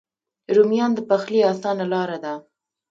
[0.55, 2.33] رومیان د پخلي آسانه لاره ده